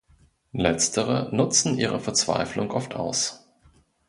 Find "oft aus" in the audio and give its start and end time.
2.71-3.47